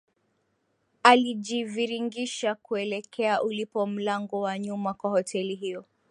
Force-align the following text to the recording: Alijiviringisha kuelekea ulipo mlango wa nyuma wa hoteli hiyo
Alijiviringisha 1.03 2.55
kuelekea 2.55 3.41
ulipo 3.43 3.87
mlango 3.87 4.39
wa 4.41 4.59
nyuma 4.59 4.95
wa 5.03 5.09
hoteli 5.09 5.55
hiyo 5.55 5.85